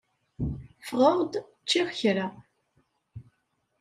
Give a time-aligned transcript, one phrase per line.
[0.87, 2.27] Ffɣeɣ-d ččiɣ kra.